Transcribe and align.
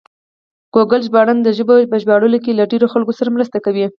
ګوګل 0.73 1.01
ژباړن 1.07 1.37
د 1.43 1.49
ژبو 1.57 1.75
په 1.91 1.97
ژباړلو 2.01 2.37
کې 2.43 2.51
له 2.59 2.63
ډېرو 2.71 2.87
خلکو 2.93 3.17
سره 3.19 3.33
مرسته 3.35 3.57
کوي. 3.65 3.85